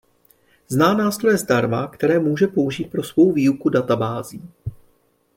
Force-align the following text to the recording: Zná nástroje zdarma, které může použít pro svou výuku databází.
Zná 0.69 0.93
nástroje 0.93 1.37
zdarma, 1.37 1.87
které 1.87 2.19
může 2.19 2.47
použít 2.47 2.91
pro 2.91 3.03
svou 3.03 3.31
výuku 3.31 3.69
databází. 3.69 4.41